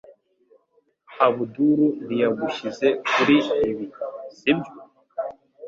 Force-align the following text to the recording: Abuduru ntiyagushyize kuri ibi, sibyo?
Abuduru 1.25 1.85
ntiyagushyize 2.05 2.87
kuri 3.11 3.37
ibi, 3.67 3.85
sibyo? 4.37 4.73